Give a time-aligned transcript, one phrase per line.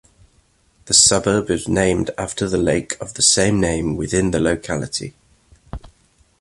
[0.85, 5.13] The suburb is named after the lake of the same name within the locality.